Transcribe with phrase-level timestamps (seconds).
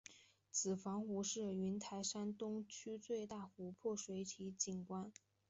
[0.49, 5.13] 子房湖是云台山东区最大的湖泊水体景观。